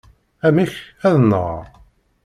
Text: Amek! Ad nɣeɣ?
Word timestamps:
Amek! 0.47 0.73
Ad 1.09 1.15
nɣeɣ? 1.21 1.59